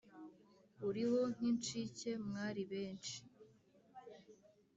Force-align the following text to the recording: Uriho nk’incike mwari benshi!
Uriho 0.87 1.19
nk’incike 1.33 2.11
mwari 2.27 2.63
benshi! 2.71 3.17